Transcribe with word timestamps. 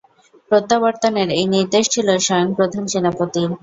প্রত্যাবর্তনের 0.51 1.29
এই 1.39 1.45
নির্দেশ 1.55 1.85
ছিল 1.93 2.07
স্বয়ং 2.19 2.47
প্রধান 2.57 2.83
সেনাপতির। 2.87 3.49